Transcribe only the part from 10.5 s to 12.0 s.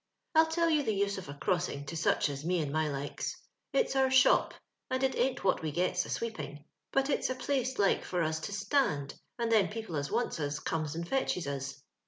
comes and fetches us.